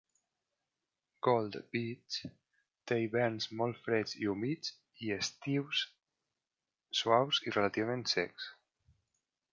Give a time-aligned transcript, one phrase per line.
[1.27, 2.17] Gold Beach
[2.91, 4.73] té hiverns molt freds i humits
[5.09, 5.85] i estius
[7.01, 8.53] suaus i relativament secs.